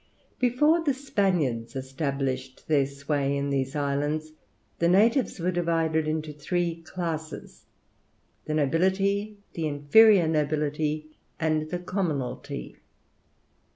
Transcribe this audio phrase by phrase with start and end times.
[0.39, 4.31] Before the Spaniards established their sway in these islands,
[4.79, 7.65] the natives were divided into three classes,
[8.45, 12.77] the nobility, the inferior nobility, and the commonalty.